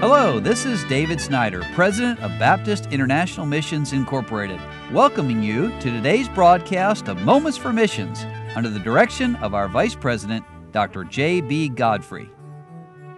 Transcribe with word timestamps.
Hello, 0.00 0.40
this 0.40 0.64
is 0.64 0.82
David 0.84 1.20
Snyder, 1.20 1.62
President 1.74 2.18
of 2.20 2.30
Baptist 2.38 2.86
International 2.86 3.44
Missions 3.44 3.92
Incorporated, 3.92 4.58
welcoming 4.94 5.42
you 5.42 5.68
to 5.80 5.90
today's 5.90 6.26
broadcast 6.26 7.08
of 7.08 7.20
Moments 7.20 7.58
for 7.58 7.70
Missions 7.70 8.24
under 8.56 8.70
the 8.70 8.78
direction 8.78 9.36
of 9.36 9.52
our 9.52 9.68
Vice 9.68 9.94
President, 9.94 10.42
Dr. 10.72 11.04
J.B. 11.04 11.68
Godfrey. 11.68 12.30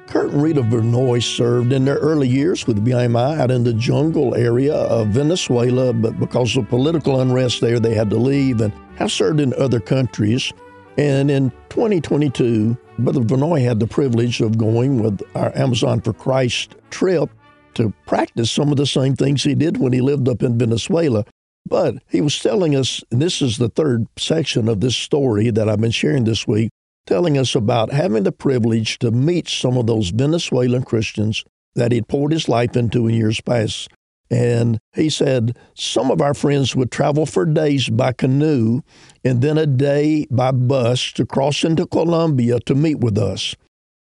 Kurt 0.09 0.33
and 0.33 0.43
Rita 0.43 0.63
Vernoy 0.63 1.23
served 1.23 1.73
in 1.73 1.85
their 1.85 1.99
early 1.99 2.27
years 2.27 2.67
with 2.67 2.85
BIMI 2.85 3.39
out 3.39 3.53
in 3.53 3.63
the 3.63 3.75
jungle 3.75 4.35
area 4.35 4.75
of 4.75 5.07
Venezuela, 5.11 5.93
but 5.93 6.19
because 6.19 6.57
of 6.57 6.69
political 6.69 7.21
unrest 7.21 7.61
there, 7.61 7.79
they 7.79 7.95
had 7.95 8.11
to 8.11 8.17
leave 8.17 8.61
and 8.61 8.73
have 8.97 9.13
served 9.13 9.39
in 9.39 9.55
other 9.55 9.79
countries. 9.79 10.53
And 10.99 11.31
in 11.31 11.51
2022, 11.69 12.77
Brother 13.03 13.21
Vernoy 13.21 13.65
had 13.65 13.81
the 13.81 13.89
privilege 13.89 14.41
of 14.41 14.57
going 14.57 15.03
with 15.03 15.23
our 15.35 15.57
Amazon 15.57 16.01
for 16.01 16.13
Christ 16.13 16.77
trip 16.91 17.31
to 17.75 17.93
practice 18.07 18.51
some 18.51 18.71
of 18.71 18.77
the 18.77 18.87
same 18.87 19.17
things 19.17 19.43
he 19.43 19.57
did 19.57 19.77
when 19.77 19.93
he 19.93 20.01
lived 20.01 20.29
up 20.29 20.41
in 20.41 20.57
Venezuela. 20.57 21.25
But 21.67 21.97
he 22.09 22.21
was 22.21 22.39
telling 22.39 22.77
us, 22.77 23.03
and 23.11 23.21
this 23.21 23.43
is 23.43 23.59
the 23.59 23.71
third 23.71 24.07
section 24.17 24.69
of 24.69 24.81
this 24.81 24.97
story 24.97 25.51
that 25.51 25.69
I've 25.69 25.81
been 25.81 25.91
sharing 25.91 26.25
this 26.25 26.47
week, 26.47 26.71
telling 27.07 27.37
us 27.37 27.57
about 27.57 27.93
having 27.93 28.23
the 28.23 28.31
privilege 28.31 29.01
to 29.01 29.11
meet 29.11 29.49
some 29.49 29.77
of 29.77 29.89
those 29.89 30.11
Venezuelan 30.11 30.85
Christians 30.85 31.45
that 31.75 31.91
he'd 31.91 32.07
poured 32.07 32.31
his 32.31 32.49
life 32.49 32.77
into 32.77 33.09
in 33.09 33.15
years 33.15 33.41
past. 33.41 33.89
And 34.33 34.81
he 34.95 35.11
said 35.11 35.59
some 35.75 36.11
of 36.11 36.23
our 36.23 36.33
friends 36.33 36.75
would 36.75 36.91
travel 36.91 37.27
for 37.27 37.45
days 37.45 37.91
by 37.91 38.13
canoe 38.13 38.81
and 39.23 39.43
then 39.43 39.59
a 39.59 39.67
day 39.67 40.27
by 40.31 40.53
bus 40.53 41.13
to 41.13 41.27
cross 41.27 41.65
into 41.65 41.87
Colombia 41.87 42.59
to 42.61 42.75
meet 42.75 43.01
with 43.01 43.19
us. 43.19 43.55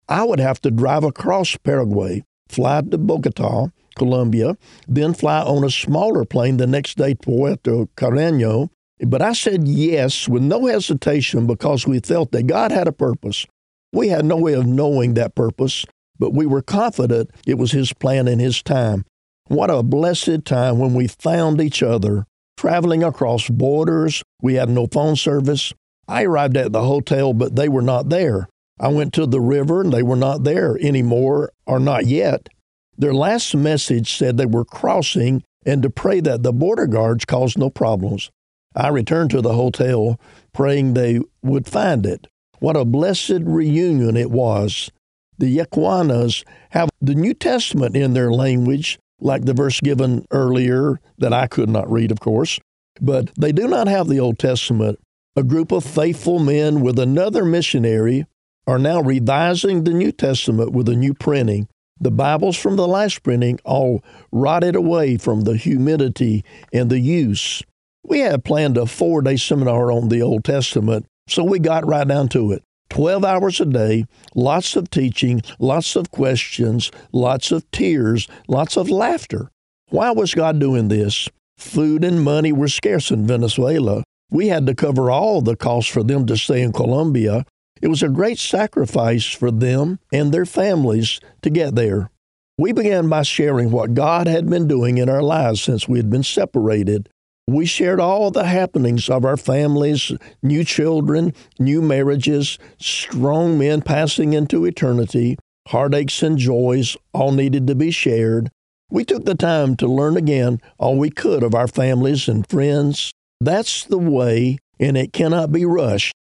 I 0.09 0.26
would 0.26 0.41
have 0.41 0.59
to 0.62 0.72
drive 0.72 1.05
across 1.05 1.55
Paraguay, 1.55 2.26
fly 2.50 2.81
to 2.81 2.97
Bogota, 2.97 3.69
Colombia, 3.95 4.58
then 4.86 5.14
fly 5.14 5.42
on 5.42 5.64
a 5.64 5.69
smaller 5.69 6.25
plane 6.25 6.58
the 6.58 6.67
next 6.67 6.97
day 6.97 7.14
to 7.14 7.19
Puerto 7.22 7.86
Carreño. 7.95 8.69
But 9.00 9.22
I 9.22 9.31
said 9.31 9.66
yes 9.66 10.28
with 10.28 10.44
no 10.44 10.66
hesitation 10.66 11.47
because 11.47 11.88
we 11.88 12.02
felt 12.02 12.34
that 12.34 12.47
God 12.47 12.73
had 12.73 12.89
a 12.89 12.91
purpose. 12.91 13.45
We 13.94 14.09
had 14.09 14.25
no 14.25 14.36
way 14.36 14.53
of 14.53 14.67
knowing 14.67 15.14
that 15.14 15.36
purpose, 15.36 15.86
but 16.19 16.34
we 16.34 16.45
were 16.45 16.62
confident 16.62 17.31
it 17.45 17.58
was 17.58 17.72
His 17.72 17.94
plan 17.94 18.28
and 18.28 18.41
His 18.41 18.62
time. 18.62 19.06
What 19.48 19.70
a 19.70 19.81
blessed 19.81 20.44
time 20.45 20.78
when 20.78 20.94
we 20.94 21.08
found 21.08 21.62
each 21.62 21.81
other 21.81 22.26
traveling 22.58 23.03
across 23.03 23.48
borders. 23.48 24.23
We 24.42 24.56
had 24.56 24.70
no 24.70 24.88
phone 24.88 25.16
service. 25.16 25.73
I 26.08 26.23
arrived 26.23 26.58
at 26.58 26.73
the 26.73 26.84
hotel, 26.84 27.34
but 27.34 27.56
they 27.56 27.70
were 27.70 27.81
not 27.81 28.09
there. 28.09 28.50
I 28.80 28.90
went 28.90 29.14
to 29.14 29.25
the 29.25 29.40
river 29.40 29.81
and 29.81 29.94
they 29.94 30.03
were 30.03 30.18
not 30.18 30.44
there 30.44 30.78
anymore, 30.81 31.52
or 31.66 31.80
not 31.80 32.08
yet. 32.08 32.50
Their 32.98 33.14
last 33.14 33.56
message 33.56 34.14
said 34.14 34.38
they 34.38 34.45
were 34.45 34.66
crossing 34.66 35.44
and 35.66 35.81
to 35.84 35.90
pray 35.90 36.20
that 36.22 36.44
the 36.44 36.53
border 36.53 36.88
guards 36.88 37.25
caused 37.25 37.58
no 37.58 37.70
problems. 37.70 38.30
I 38.75 38.90
returned 38.90 39.31
to 39.31 39.42
the 39.42 39.53
hotel 39.53 40.20
praying 40.53 40.94
they 40.94 41.20
would 41.42 41.68
find 41.68 42.06
it. 42.06 42.28
What 42.59 42.75
a 42.75 42.86
blessed 42.86 43.42
reunion 43.44 44.18
it 44.18 44.31
was. 44.31 44.92
The 45.38 45.48
Ye'kwanas 45.48 46.44
have 46.72 46.90
the 47.00 47.16
New 47.16 47.34
Testament 47.34 47.95
in 47.95 48.14
their 48.14 48.31
language, 48.31 48.98
like 49.20 49.46
the 49.46 49.54
verse 49.54 49.80
given 49.80 50.26
earlier 50.32 51.00
that 51.18 51.34
I 51.34 51.48
could 51.48 51.70
not 51.70 51.92
read, 51.92 52.12
of 52.12 52.20
course. 52.20 52.60
But 53.02 53.32
they 53.36 53.52
do 53.52 53.68
not 53.68 53.88
have 53.88 54.08
the 54.08 54.20
Old 54.20 54.40
Testament. 54.40 55.00
A 55.36 55.44
group 55.44 55.72
of 55.72 55.84
faithful 55.84 56.40
men 56.40 56.82
with 56.82 56.98
another 56.98 57.46
missionary 57.46 58.26
are 58.66 58.80
now 58.80 59.02
revising 59.02 59.84
the 59.84 59.94
New 59.94 60.12
Testament 60.12 60.72
with 60.72 60.90
a 60.90 60.96
new 60.96 61.14
printing. 61.14 61.68
The 62.00 62.12
Bibles 62.12 62.58
from 62.58 62.76
the 62.76 62.88
last 62.88 63.24
printing 63.24 63.59
all 63.64 64.04
rotted 64.32 64.76
away 64.76 65.18
from 65.18 65.42
the 65.42 65.58
humidity 65.58 66.44
and 66.72 66.90
the 66.90 67.00
use. 67.00 67.64
We 68.03 68.20
had 68.20 68.44
planned 68.44 68.78
a 68.78 68.86
four 68.86 69.22
day 69.22 69.38
seminar 69.38 69.91
on 69.91 70.09
the 70.09 70.22
Old 70.22 70.44
Testament, 70.44 71.06
so 71.28 71.44
we 71.44 71.59
got 71.59 71.88
right 71.88 72.08
down 72.08 72.30
to 72.30 72.52
it. 72.52 72.64
12 72.90 73.25
hours 73.25 73.59
a 73.59 73.66
day, 73.66 74.06
lots 74.36 74.75
of 74.75 74.90
teaching, 74.90 75.42
lots 75.59 75.96
of 75.96 76.12
questions, 76.12 76.92
lots 77.12 77.52
of 77.52 77.70
tears, 77.72 78.28
lots 78.48 78.78
of 78.78 78.90
laughter. 78.90 79.50
Why 79.90 80.12
was 80.12 80.34
God 80.34 80.59
doing 80.59 80.88
this? 80.88 81.30
Food 81.58 82.03
and 82.03 82.22
money 82.22 82.52
were 82.52 82.68
scarce 82.68 83.12
in 83.12 83.26
Venezuela. 83.26 84.03
We 84.30 84.47
had 84.47 84.66
to 84.68 84.76
cover 84.76 85.09
all 85.09 85.42
the 85.42 85.56
costs 85.56 85.92
for 85.92 86.03
them 86.03 86.26
to 86.28 86.38
stay 86.38 86.62
in 86.62 86.74
Colombia. 86.74 87.46
It 87.81 87.88
was 87.88 88.03
a 88.03 88.09
great 88.09 88.40
sacrifice 88.40 89.26
for 89.26 89.52
them 89.52 90.00
and 90.12 90.31
their 90.31 90.46
families 90.46 91.20
to 91.42 91.50
get 91.50 91.76
there. 91.76 92.09
We 92.58 92.74
began 92.74 93.08
by 93.08 93.22
sharing 93.22 93.72
what 93.72 93.94
God 93.94 94.28
had 94.28 94.50
been 94.50 94.68
doing 94.68 94.97
in 94.97 95.09
our 95.09 95.22
lives 95.22 95.62
since 95.62 95.88
we 95.88 96.00
had 96.00 96.09
been 96.09 96.24
separated 96.24 97.08
we 97.47 97.66
shared 97.66 98.00
all 98.00 98.30
the 98.30 98.44
happenings 98.44 99.09
of 99.09 99.24
our 99.24 99.38
families, 99.38 100.12
new 100.44 100.66
children, 100.66 101.34
new 101.58 101.81
marriages, 101.81 102.59
strong 102.78 103.58
men 103.58 103.81
passing 103.81 104.34
into 104.34 104.66
eternity, 104.66 105.38
heartaches 105.69 106.22
and 106.22 106.38
joys 106.38 106.97
all 107.13 107.31
needed 107.31 107.66
to 107.68 107.75
be 107.75 107.90
shared. 107.90 108.52
We 108.90 109.06
took 109.06 109.24
the 109.24 109.35
time 109.35 109.78
to 109.78 109.88
learn 109.88 110.18
again 110.18 110.62
all 110.78 110.97
we 110.97 111.09
could 111.09 111.41
of 111.41 111.56
our 111.56 111.68
families 111.68 112.28
and 112.28 112.47
friends. 112.47 113.13
That's 113.40 113.85
the 113.85 113.97
way, 113.97 114.58
and 114.79 114.97
it 114.97 115.14
cannot 115.14 115.52
be 115.52 115.66
rushed. 115.66 116.14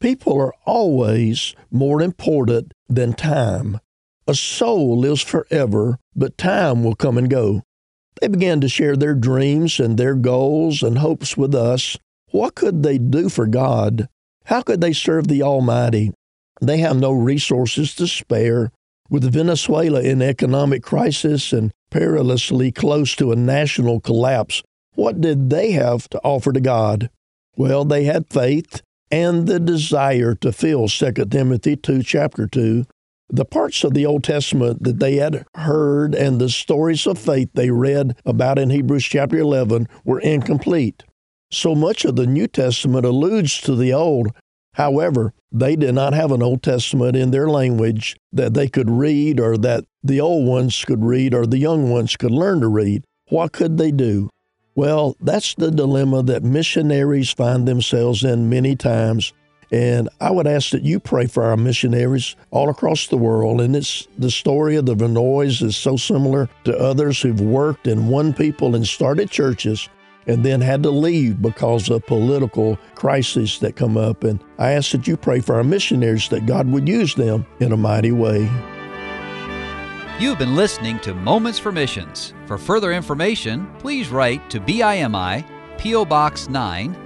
People 0.00 0.38
are 0.40 0.54
always 0.64 1.54
more 1.70 2.00
important 2.00 2.72
than 2.88 3.12
time. 3.12 3.80
A 4.26 4.34
soul 4.34 4.98
lives 4.98 5.22
forever, 5.22 5.98
but 6.14 6.38
time 6.38 6.82
will 6.82 6.94
come 6.94 7.18
and 7.18 7.28
go. 7.30 7.62
They 8.20 8.28
began 8.28 8.60
to 8.62 8.68
share 8.68 8.96
their 8.96 9.14
dreams 9.14 9.78
and 9.78 9.98
their 9.98 10.14
goals 10.14 10.82
and 10.82 10.98
hopes 10.98 11.36
with 11.36 11.54
us. 11.54 11.98
What 12.30 12.54
could 12.54 12.82
they 12.82 12.98
do 12.98 13.28
for 13.28 13.46
God? 13.46 14.08
How 14.44 14.62
could 14.62 14.80
they 14.80 14.92
serve 14.92 15.28
the 15.28 15.42
Almighty? 15.42 16.12
They 16.60 16.78
have 16.78 16.96
no 16.96 17.12
resources 17.12 17.94
to 17.96 18.06
spare. 18.06 18.72
With 19.08 19.32
Venezuela 19.32 20.00
in 20.00 20.22
economic 20.22 20.82
crisis 20.82 21.52
and 21.52 21.72
perilously 21.90 22.72
close 22.72 23.14
to 23.16 23.32
a 23.32 23.36
national 23.36 24.00
collapse, 24.00 24.62
what 24.94 25.20
did 25.20 25.50
they 25.50 25.72
have 25.72 26.08
to 26.08 26.20
offer 26.24 26.52
to 26.52 26.60
God? 26.60 27.10
Well, 27.56 27.84
they 27.84 28.04
had 28.04 28.26
faith 28.28 28.82
and 29.10 29.46
the 29.46 29.60
desire 29.60 30.34
to 30.36 30.52
fill 30.52 30.88
2 30.88 31.12
Timothy 31.12 31.76
2 31.76 32.02
chapter 32.02 32.46
2 32.46 32.86
the 33.28 33.44
parts 33.44 33.82
of 33.84 33.94
the 33.94 34.06
Old 34.06 34.24
Testament 34.24 34.82
that 34.84 35.00
they 35.00 35.16
had 35.16 35.44
heard 35.54 36.14
and 36.14 36.40
the 36.40 36.48
stories 36.48 37.06
of 37.06 37.18
faith 37.18 37.50
they 37.54 37.70
read 37.70 38.16
about 38.24 38.58
in 38.58 38.70
Hebrews 38.70 39.04
chapter 39.04 39.38
11 39.38 39.88
were 40.04 40.20
incomplete. 40.20 41.02
So 41.50 41.74
much 41.74 42.04
of 42.04 42.16
the 42.16 42.26
New 42.26 42.46
Testament 42.46 43.04
alludes 43.04 43.60
to 43.62 43.74
the 43.74 43.92
Old. 43.92 44.28
However, 44.74 45.32
they 45.50 45.76
did 45.76 45.94
not 45.94 46.12
have 46.12 46.32
an 46.32 46.42
Old 46.42 46.62
Testament 46.62 47.16
in 47.16 47.30
their 47.30 47.48
language 47.48 48.16
that 48.32 48.54
they 48.54 48.68
could 48.68 48.90
read 48.90 49.40
or 49.40 49.56
that 49.58 49.84
the 50.02 50.20
old 50.20 50.46
ones 50.46 50.84
could 50.84 51.04
read 51.04 51.34
or 51.34 51.46
the 51.46 51.58
young 51.58 51.90
ones 51.90 52.16
could 52.16 52.30
learn 52.30 52.60
to 52.60 52.68
read. 52.68 53.04
What 53.28 53.52
could 53.52 53.78
they 53.78 53.90
do? 53.90 54.28
Well, 54.74 55.16
that's 55.20 55.54
the 55.54 55.70
dilemma 55.70 56.22
that 56.24 56.42
missionaries 56.42 57.30
find 57.30 57.66
themselves 57.66 58.22
in 58.22 58.50
many 58.50 58.76
times 58.76 59.32
and 59.72 60.08
I 60.20 60.30
would 60.30 60.46
ask 60.46 60.70
that 60.70 60.82
you 60.82 61.00
pray 61.00 61.26
for 61.26 61.44
our 61.44 61.56
missionaries 61.56 62.36
all 62.50 62.68
across 62.68 63.08
the 63.08 63.16
world. 63.16 63.60
And 63.60 63.74
it's 63.74 64.06
the 64.16 64.30
story 64.30 64.76
of 64.76 64.86
the 64.86 64.94
Vernoys 64.94 65.62
is 65.62 65.76
so 65.76 65.96
similar 65.96 66.48
to 66.64 66.78
others 66.78 67.20
who've 67.20 67.40
worked 67.40 67.86
and 67.86 68.08
won 68.08 68.32
people 68.32 68.74
and 68.74 68.86
started 68.86 69.30
churches 69.30 69.88
and 70.28 70.44
then 70.44 70.60
had 70.60 70.82
to 70.82 70.90
leave 70.90 71.40
because 71.40 71.88
of 71.88 72.04
political 72.06 72.76
crises 72.94 73.58
that 73.60 73.76
come 73.76 73.96
up. 73.96 74.24
And 74.24 74.40
I 74.58 74.72
ask 74.72 74.92
that 74.92 75.06
you 75.06 75.16
pray 75.16 75.40
for 75.40 75.54
our 75.56 75.64
missionaries 75.64 76.28
that 76.30 76.46
God 76.46 76.68
would 76.70 76.88
use 76.88 77.14
them 77.14 77.46
in 77.60 77.72
a 77.72 77.76
mighty 77.76 78.12
way. 78.12 78.50
You've 80.18 80.38
been 80.38 80.56
listening 80.56 80.98
to 81.00 81.14
Moments 81.14 81.58
for 81.58 81.70
Missions. 81.70 82.32
For 82.46 82.56
further 82.56 82.92
information, 82.92 83.70
please 83.78 84.08
write 84.08 84.48
to 84.50 84.60
BIMI, 84.60 85.44
P.O. 85.78 86.04
Box 86.06 86.48
9. 86.48 87.05